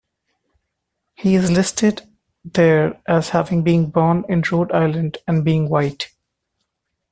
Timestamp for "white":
5.69-6.07